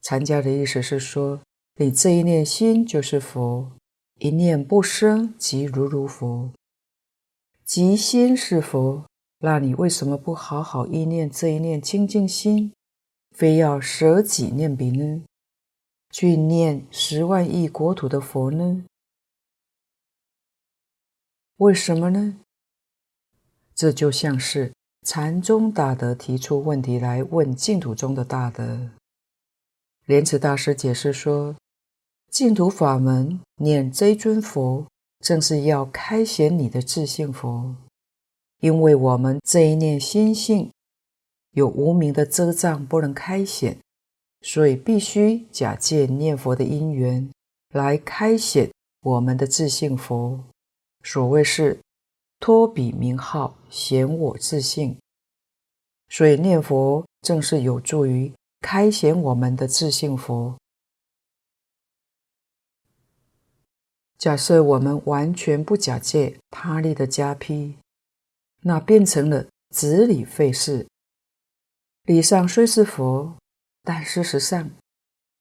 [0.00, 1.40] 禅家的意思是说，
[1.74, 3.72] 你这一念心就是佛，
[4.20, 6.52] 一念不生即如如佛。
[7.64, 9.06] 即心是佛，
[9.40, 12.72] 那你为什么不好好意念这一念清净心，
[13.36, 15.24] 非要舍己念彼呢？
[16.10, 18.84] 去念十万亿国土的佛呢？
[21.56, 22.40] 为什么呢？
[23.74, 28.90] 这就像是禅宗大德提出问题来问净土中的大德。
[30.06, 31.54] 莲池大师解释说：
[32.30, 34.86] 净土法门念这尊佛，
[35.20, 37.76] 正是要开显你的自性佛，
[38.60, 40.70] 因为我们这一念心性
[41.52, 43.78] 有无明的遮障，不能开显。
[44.40, 47.28] 所以必须假借念佛的因缘
[47.74, 48.70] 来开显
[49.00, 50.38] 我们的自性佛。
[51.02, 51.80] 所谓是
[52.38, 54.96] 托彼名号显我自性，
[56.08, 60.56] 所以念佛正是有助于开显我们的自性佛。
[64.18, 67.74] 假设我们完全不假借他力的加被，
[68.62, 70.86] 那变成了纸里费事。
[72.04, 73.36] 理上虽是佛。
[73.82, 74.70] 但事实上，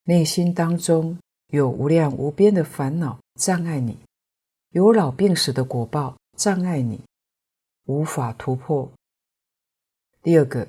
[0.03, 1.17] 内心当中
[1.47, 3.97] 有无量无边的烦恼障碍你，
[4.69, 7.01] 有老病死的果报障碍你，
[7.85, 8.89] 无法突破。
[10.21, 10.67] 第二个，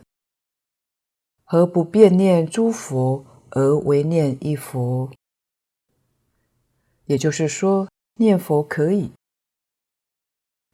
[1.44, 5.10] 何不遍念诸佛而唯念一佛？
[7.06, 9.12] 也就是说，念佛可以，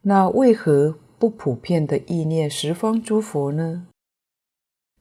[0.02, 3.86] 那为何不普遍的意念十方诸佛呢？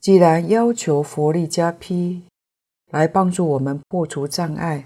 [0.04, 2.24] 既然要求佛力加批
[2.88, 4.86] 来帮助我们破除障碍，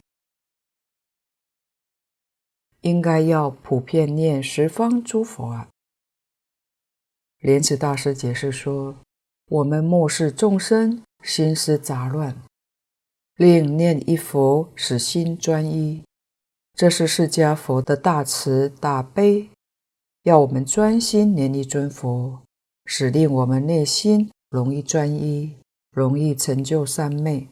[2.81, 5.69] 应该要普遍念十方诸佛啊。
[7.39, 8.95] 莲池大师解释说
[9.49, 12.39] ：“我们末世众生心思杂乱，
[13.37, 16.03] 令念一佛使心专一，
[16.75, 19.49] 这是释迦佛的大慈大悲，
[20.21, 22.43] 要我们专心念一尊佛，
[22.85, 25.57] 使令我们内心。”容易专一，
[25.91, 27.49] 容易成就三昧。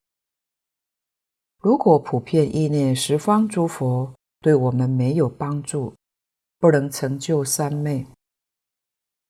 [1.59, 5.93] 如果普遍意念十方诸佛，对我们没有帮助，
[6.59, 8.05] 不能成就三昧。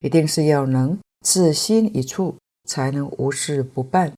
[0.00, 4.14] 一定是要能自心一处，才能无事不办。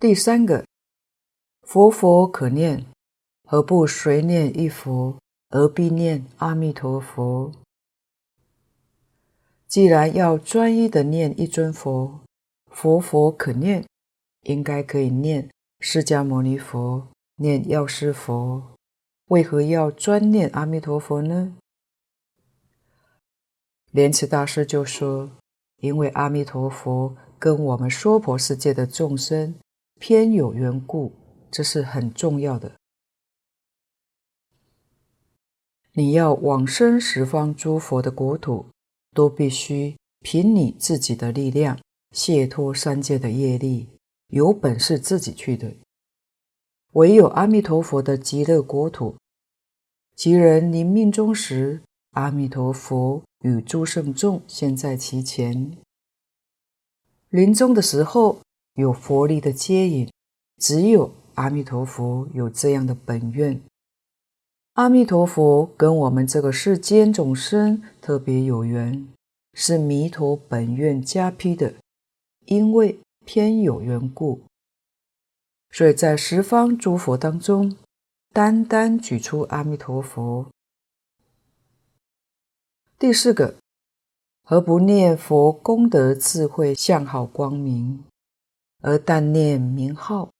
[0.00, 0.66] 第三个，
[1.62, 2.84] 佛佛可念，
[3.44, 5.16] 何不随念一佛，
[5.48, 7.50] 而必念阿弥陀佛？
[9.74, 12.20] 既然要专一的念一尊佛，
[12.70, 13.84] 佛佛可念，
[14.42, 15.50] 应该可以念
[15.80, 17.08] 释迦牟尼佛，
[17.38, 18.76] 念药师佛，
[19.30, 21.56] 为何要专念阿弥陀佛呢？
[23.90, 25.32] 莲池大师就说
[25.82, 29.56] ：“因为阿弥陀佛跟我们娑婆世界的众生
[29.98, 31.10] 偏有缘故，
[31.50, 32.76] 这是很重要的。
[35.94, 38.66] 你要往生十方诸佛的国土，
[39.14, 41.78] 都必须凭你自己的力量，
[42.10, 43.88] 卸脱三界的业力，
[44.28, 45.72] 有本事自己去的。
[46.92, 49.16] 唯有阿弥陀佛的极乐国土，
[50.14, 55.76] 其人临命终时，阿弥陀佛。”与诸圣众现在其前，
[57.28, 58.40] 临终的时候
[58.76, 60.10] 有佛力的接引，
[60.56, 63.60] 只有阿弥陀佛有这样的本愿。
[64.74, 69.06] 阿弥陀佛跟我们这个世间众生特别有缘，
[69.52, 71.74] 是弥陀本愿加被的，
[72.46, 74.40] 因为偏有缘故，
[75.70, 77.76] 所以在十方诸佛当中，
[78.32, 80.48] 单单举出阿弥陀佛。
[82.98, 83.54] 第四个，
[84.42, 88.02] 何不念佛功德智慧相好光明，
[88.82, 90.33] 而但念名号？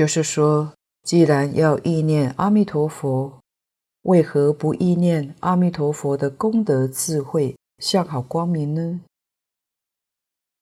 [0.00, 0.72] 就是说，
[1.02, 3.38] 既然要意念阿弥陀佛，
[4.04, 9.02] 为何不意念阿弥陀佛的功德智慧相好光明呢？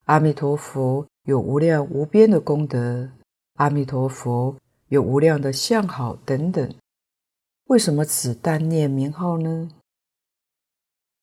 [0.07, 3.13] 阿弥陀佛有无量无边的功德，
[3.59, 4.57] 阿弥陀佛
[4.89, 6.75] 有无量的相好等等。
[7.67, 9.71] 为什么只单念名号呢？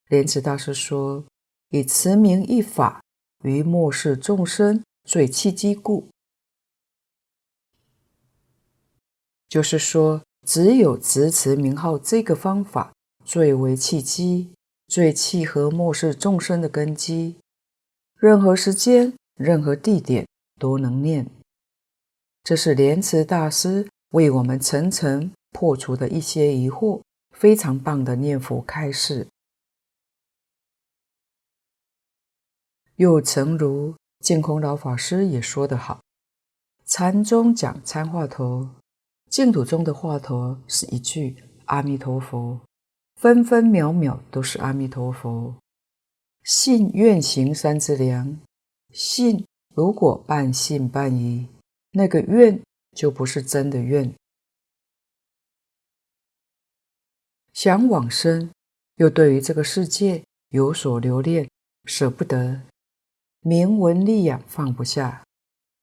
[0.07, 1.25] 莲池大师说
[1.67, 3.03] ：“以慈名一法
[3.43, 6.07] 于末世众生最契机故。”
[9.47, 12.93] 就是说，只有直持名号这个方法
[13.23, 14.53] 最为契机，
[14.87, 17.35] 最契合末世众生的根基。
[18.17, 20.27] 任何时间、任何地点
[20.59, 21.29] 都能念。
[22.43, 25.31] 这是莲池大师为我们层层。
[25.57, 29.25] 破除的一些疑惑，非常棒的念佛开示。
[32.97, 36.01] 又诚如净空老法师也说得好：
[36.83, 38.67] 禅中讲参话头，
[39.29, 42.61] 净土中的话头是一句阿弥陀佛，
[43.15, 45.55] 分分秒秒都是阿弥陀佛。
[46.43, 48.39] 信愿行三资粮，
[48.91, 51.47] 信如果半信半疑，
[51.91, 52.61] 那个愿
[52.95, 54.13] 就不是真的愿。
[57.51, 58.51] 想往生，
[58.97, 61.49] 又对于这个世界有所留恋，
[61.85, 62.61] 舍不得，
[63.39, 65.23] 名闻利养放不下，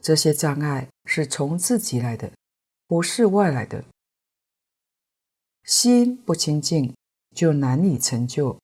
[0.03, 2.30] 这些障碍是从自己来的，
[2.87, 3.85] 不是外来的。
[5.64, 6.95] 心不清净，
[7.35, 8.59] 就难以成就。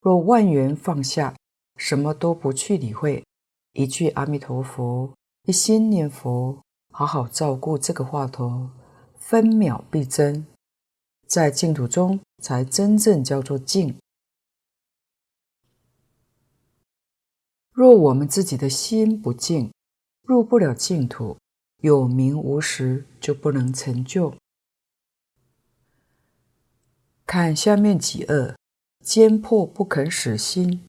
[0.00, 1.34] 若万缘放下，
[1.76, 3.24] 什么都不去理会，
[3.72, 5.14] 一句阿弥陀佛，
[5.44, 8.70] 一心念佛，好好照顾这个话头，
[9.18, 10.46] 分秒必争。
[11.26, 13.98] 在净土中，才真正叫做净。
[17.72, 19.72] 若我们自己的心不净，
[20.22, 21.38] 入不了净土，
[21.80, 24.36] 有名无实，就不能成就。
[27.26, 28.56] 看下面几恶，
[29.04, 30.86] 坚迫不肯死心。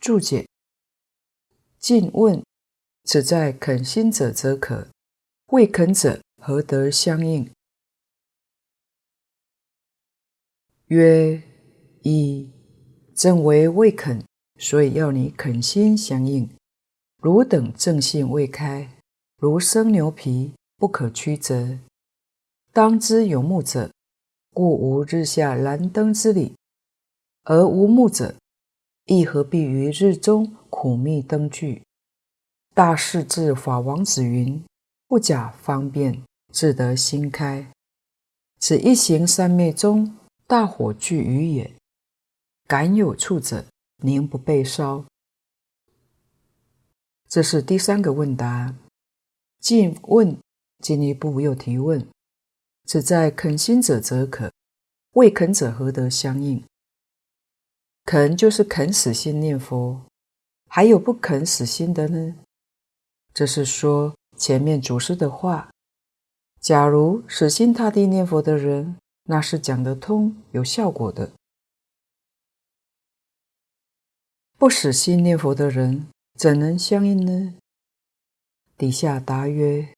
[0.00, 0.48] 注解：
[1.78, 2.42] 静问：
[3.04, 4.88] 此在肯心者则可，
[5.48, 7.50] 未肯者何得相应？
[10.86, 11.42] 曰：
[12.02, 12.50] 一
[13.14, 14.24] 正为未肯，
[14.58, 16.48] 所以要你肯心相应。
[17.22, 18.88] 汝等正信未开，
[19.38, 21.78] 如生牛皮，不可曲折。
[22.72, 23.92] 当知有目者，
[24.52, 26.56] 故无日下燃灯之理；
[27.44, 28.34] 而无目者，
[29.06, 31.84] 亦何必于日中苦觅灯具？
[32.74, 34.60] 大势至法王子云
[35.06, 36.20] ：“不假方便，
[36.52, 37.70] 自得心开。”
[38.58, 40.16] 此一行三昧中。
[40.44, 41.72] 大火聚于也，
[42.66, 43.64] 敢有触者，
[44.02, 45.04] 宁不被烧？
[47.32, 48.74] 这是第三个问答。
[49.58, 50.36] 进问
[50.80, 52.06] 进一步又提问：
[52.84, 54.52] 此在肯心者则可，
[55.12, 56.62] 未肯者何得相应？
[58.04, 60.02] 肯就是肯死心念佛，
[60.68, 62.36] 还有不肯死心的呢？
[63.32, 65.70] 这是说前面祖师的话。
[66.60, 68.98] 假如死心塌地念佛的人。
[69.24, 71.32] 那是讲得通、有效果的。
[74.58, 77.54] 不死心念佛的人，怎能相应呢？
[78.76, 79.94] 底下答曰：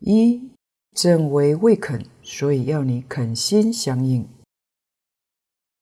[0.00, 0.50] 一
[0.94, 4.28] 正为未肯，所以要你肯心相应。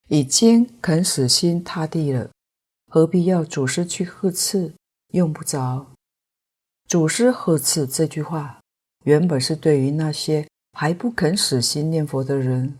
[0.08, 2.30] 已经肯死心塌地了，
[2.86, 4.74] 何必要祖师去呵斥？
[5.12, 5.92] 用不着。
[6.86, 8.60] 祖师呵斥这句话，
[9.04, 10.46] 原本是对于那些。
[10.78, 12.76] 还不肯死心念佛的人，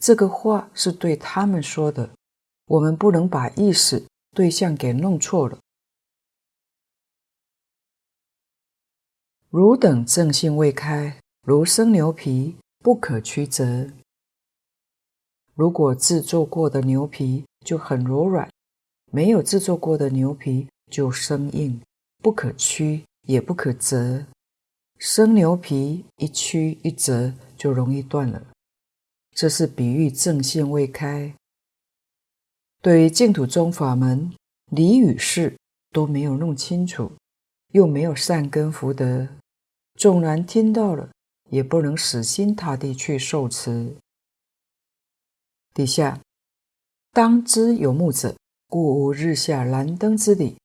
[0.00, 2.08] 这个话是对他们说的。
[2.66, 5.58] 我们不能把意思对象给弄错了。
[9.50, 13.90] 汝等正性未开，如生牛皮，不可曲折。
[15.54, 18.48] 如果制作过的牛皮就很柔软，
[19.10, 21.80] 没有制作过的牛皮就生硬，
[22.22, 24.24] 不可曲，也不可折。
[24.98, 28.40] 生牛皮一曲一折就容易断了。
[29.34, 31.34] 这是比喻正性未开。
[32.80, 34.32] 对于净土宗法门，
[34.70, 35.56] 理与事
[35.90, 37.10] 都没有弄清楚，
[37.72, 39.26] 又没有善根福德，
[40.00, 41.10] 纵然听到了，
[41.50, 43.94] 也不能死心塌地去受持。
[45.74, 46.22] 底下，
[47.12, 48.34] 当知有目者，
[48.66, 50.56] 故无日下燃灯之理；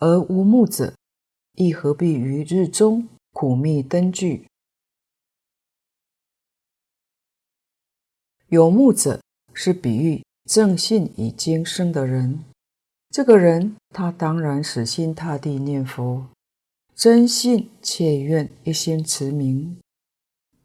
[0.00, 0.92] 而无目者，
[1.54, 4.48] 亦何必于日中苦觅灯具？
[8.48, 9.22] 有目者
[9.54, 12.44] 是比喻正信已经生的人，
[13.10, 16.26] 这个人他当然死心塌地念佛，
[16.94, 19.76] 真信切愿一心持名；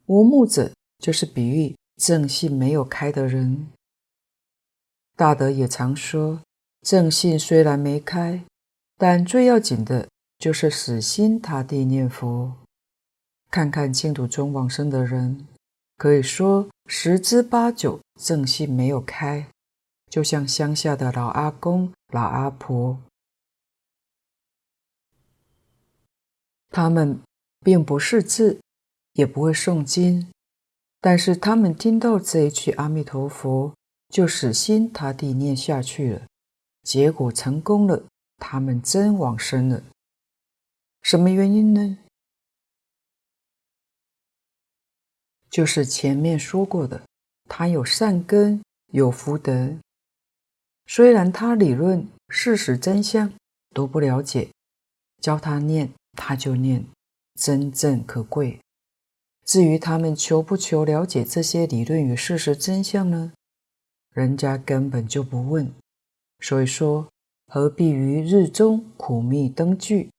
[0.06, 3.68] 无目者就是比喻正信没有开的人。
[5.16, 6.40] 大德也常说，
[6.82, 8.44] 正信虽然没开，
[8.98, 10.08] 但最要紧的
[10.38, 12.52] 就是死心塌地念佛。
[13.50, 15.46] 看看净土中往生的人，
[15.96, 19.46] 可以说十之八九正信没有开，
[20.10, 22.98] 就像乡下的老阿公、老阿婆，
[26.70, 27.20] 他们
[27.60, 28.60] 并不识字，
[29.12, 30.30] 也不会诵经，
[31.00, 33.72] 但是他们听到这一句阿弥陀佛。
[34.08, 36.22] 就死心塌地念下去了，
[36.84, 38.04] 结果成功了，
[38.36, 39.82] 他们真往生了。
[41.02, 41.98] 什么原因呢？
[45.50, 47.02] 就是前面说过的，
[47.48, 48.62] 他有善根，
[48.92, 49.76] 有福德。
[50.86, 53.32] 虽然他理论、事实、真相
[53.70, 54.50] 都不了解，
[55.20, 56.86] 教他念，他就念，
[57.38, 58.58] 真正可贵。
[59.44, 63.32] 至于他们求不求了解这些理论与事实真相呢？
[64.10, 65.72] 人家根本就不问，
[66.40, 67.06] 所以说
[67.46, 70.10] 何必于日中苦觅灯具？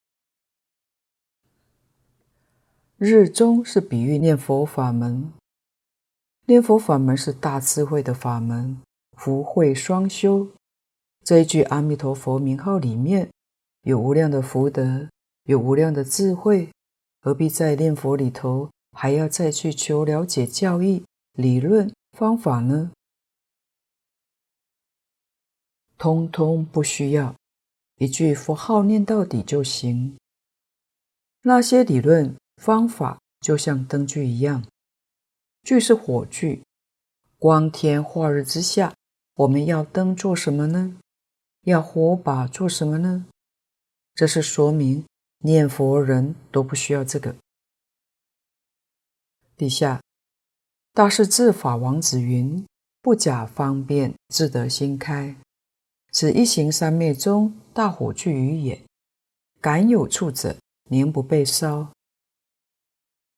[2.97, 5.33] 日中是比喻念佛法门，
[6.45, 8.81] 念佛法门是大智慧的法门，
[9.17, 10.47] 福慧双修。
[11.23, 13.29] 这一句阿弥陀佛名号里面
[13.81, 15.09] 有无量的福德，
[15.47, 16.69] 有无量的智慧，
[17.21, 22.91] 何必在念佛里头还要再去求了解教义、理论、方法呢？
[25.97, 27.33] 通通不需要，
[27.95, 30.17] 一句佛号念到底就行。
[31.43, 34.67] 那些理论方法就像灯具一样，
[35.63, 36.61] 具是火炬，
[37.39, 38.93] 光天化日之下，
[39.35, 40.97] 我们要灯做什么呢？
[41.61, 43.27] 要火把做什么呢？
[44.13, 45.05] 这是说明
[45.39, 47.35] 念佛人都不需要这个。
[49.55, 50.01] 底下
[50.93, 52.65] 大势至法王子云
[53.01, 55.35] ：“不假方便，自得心开。”
[56.11, 58.83] 此一行三昧中大火聚于也，
[59.61, 60.57] 敢有触者，
[60.89, 61.91] 宁不被烧。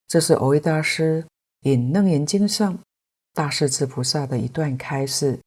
[0.08, 1.28] 这是蕅益大师
[1.62, 2.80] 引《楞严经》上
[3.34, 5.42] 大势至菩萨的一段开示，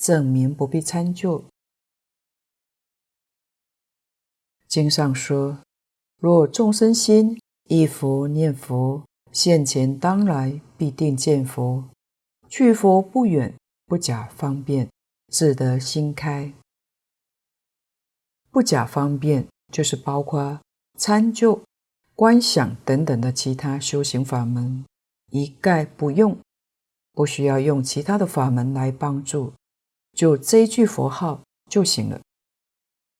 [0.00, 1.44] 证明不必参究。
[4.66, 5.58] 经上说：
[6.24, 11.84] 若众生心忆佛念佛，现前当来必定见佛，
[12.48, 13.54] 去佛不远，
[13.84, 14.88] 不假方便，
[15.28, 16.50] 自得心开。
[18.50, 20.62] 不假方便，就是包括
[20.96, 21.62] 参究、
[22.14, 24.82] 观想等等的其他修行法门，
[25.30, 26.38] 一概不用，
[27.12, 29.52] 不需要用其他的法门来帮助，
[30.16, 32.18] 就这一句佛号就行了。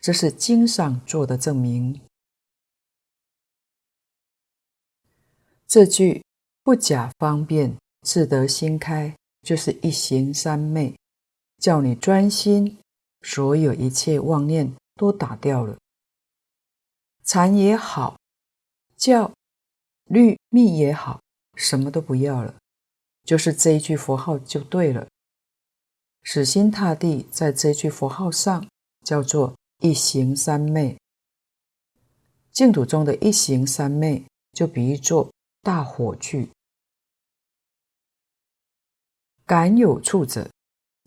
[0.00, 2.00] 这是经上做的证明。
[5.74, 6.22] 这句
[6.62, 9.12] 不假方便，自得心开，
[9.42, 10.96] 就是一行三昧，
[11.58, 12.78] 叫你专心，
[13.22, 14.72] 所有一切妄念。
[14.94, 15.76] 都打掉了，
[17.24, 18.16] 禅也好，
[18.96, 19.32] 教
[20.04, 21.20] 律密也好，
[21.56, 22.54] 什么都不要了，
[23.24, 25.08] 就是这一句佛号就对了。
[26.22, 28.64] 死心塌地在这句佛号上，
[29.04, 30.96] 叫做一行三昧。
[32.52, 35.33] 净土中的一行三昧，就比喻作
[35.64, 36.50] 大火炬。
[39.46, 40.50] 敢有触者，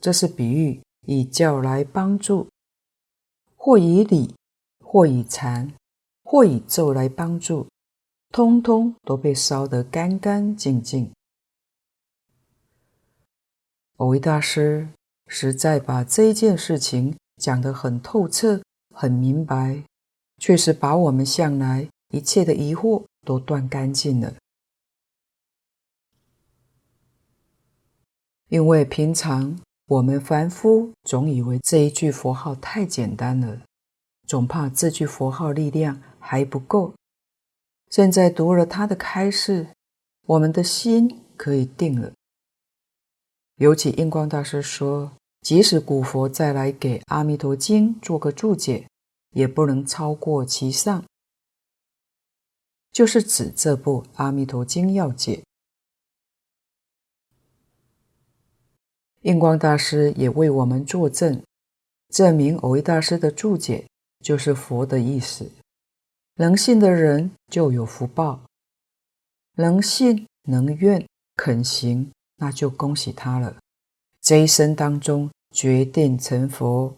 [0.02, 2.48] 这是比喻以教来帮助。
[3.56, 4.34] 或以理，
[4.84, 5.72] 或以禅，
[6.24, 7.68] 或以咒来帮助，
[8.32, 11.12] 通通都被烧得干干净净。
[13.98, 14.90] 蕅益大师
[15.28, 18.62] 实在把这件事情讲得很透彻、
[18.96, 19.84] 很明白，
[20.38, 24.34] 确实把我们向来一切的疑惑都断干净了。
[28.50, 33.62] 因为平常我们凡夫总以为这一句佛号太简单了，
[34.26, 36.94] 总怕这句佛号力量还不够。
[37.90, 39.68] 现在读了他的开示，
[40.26, 42.12] 我们的心可以定了。
[43.56, 48.88] 尤其印光大师说，即使古佛再来给《阿弥陀经》做个注解，
[49.32, 51.04] 也不能超过其上。
[52.92, 55.36] 就是指这部《阿弥陀经要解》。
[59.22, 61.42] 印光大师也为我们作证，
[62.10, 63.86] 证明蕅益大师的注解
[64.24, 65.52] 就是佛的意思。
[66.36, 68.42] 能信的人就有福报，
[69.56, 71.06] 能信能愿
[71.36, 73.58] 肯行，那就恭喜他了。
[74.22, 76.94] 这一生当中决定成佛。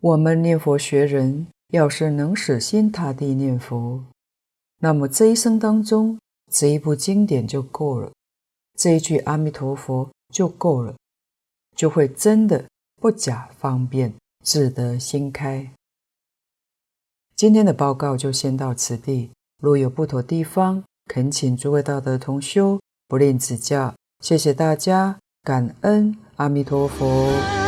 [0.00, 4.04] 我们念佛学人，要是能死心塌地念佛，
[4.78, 6.18] 那么这一生当中
[6.52, 8.10] 这一部经典就够了。
[8.78, 10.94] 这一句阿弥陀佛就够了，
[11.74, 12.64] 就会真的
[13.00, 14.12] 不假方便，
[14.44, 15.72] 自得心开。
[17.34, 19.30] 今天的报告就先到此地，
[19.62, 23.94] 若有不妥地方，恳请诸位道德同修不吝指教。
[24.20, 27.65] 谢谢大家，感恩阿弥陀佛。